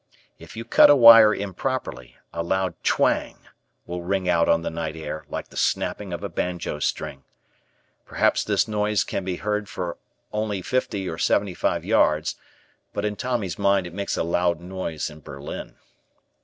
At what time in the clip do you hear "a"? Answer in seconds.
0.89-0.95, 2.33-2.41, 6.23-6.27, 14.17-14.23